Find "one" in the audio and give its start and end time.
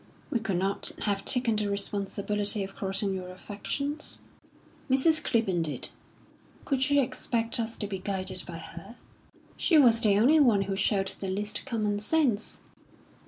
10.39-10.63